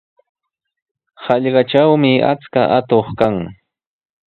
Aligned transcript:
Hallqatrawmi 1.27 2.13
achka 2.33 2.61
atuq 2.79 3.07
kan. 3.19 3.35